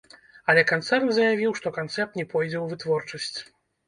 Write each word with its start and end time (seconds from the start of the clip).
Але 0.51 0.61
канцэрн 0.69 1.11
заявіў, 1.17 1.51
што 1.59 1.71
канцэпт 1.75 2.17
не 2.21 2.25
пойдзе 2.31 2.57
ў 2.61 2.65
вытворчасць. 2.73 3.37